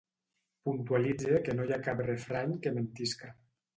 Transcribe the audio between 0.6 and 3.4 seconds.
Puntualitze que no hi ha cap refrany que mentisca.